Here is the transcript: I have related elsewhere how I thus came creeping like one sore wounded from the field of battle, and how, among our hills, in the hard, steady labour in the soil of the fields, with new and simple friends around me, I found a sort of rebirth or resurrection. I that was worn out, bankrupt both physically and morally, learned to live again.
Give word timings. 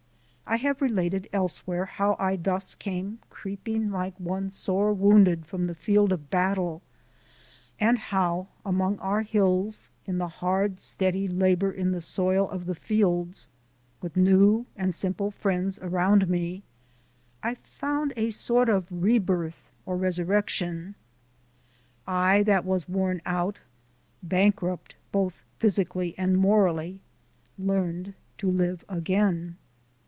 I 0.47 0.57
have 0.57 0.81
related 0.81 1.29
elsewhere 1.31 1.85
how 1.85 2.17
I 2.19 2.35
thus 2.35 2.75
came 2.75 3.19
creeping 3.29 3.89
like 3.89 4.19
one 4.19 4.49
sore 4.49 4.91
wounded 4.91 5.45
from 5.45 5.63
the 5.63 5.73
field 5.75 6.11
of 6.11 6.29
battle, 6.29 6.81
and 7.79 7.97
how, 7.97 8.47
among 8.65 8.99
our 8.99 9.21
hills, 9.21 9.87
in 10.05 10.17
the 10.17 10.27
hard, 10.27 10.77
steady 10.81 11.25
labour 11.29 11.71
in 11.71 11.93
the 11.93 12.01
soil 12.01 12.49
of 12.49 12.65
the 12.65 12.75
fields, 12.75 13.47
with 14.01 14.17
new 14.17 14.65
and 14.75 14.93
simple 14.93 15.31
friends 15.31 15.79
around 15.79 16.27
me, 16.27 16.63
I 17.41 17.55
found 17.55 18.11
a 18.17 18.29
sort 18.29 18.67
of 18.67 18.87
rebirth 18.91 19.71
or 19.85 19.95
resurrection. 19.95 20.95
I 22.05 22.43
that 22.43 22.65
was 22.65 22.89
worn 22.89 23.21
out, 23.25 23.61
bankrupt 24.21 24.97
both 25.13 25.43
physically 25.59 26.13
and 26.17 26.37
morally, 26.37 26.99
learned 27.57 28.15
to 28.39 28.51
live 28.51 28.83
again. 28.89 29.55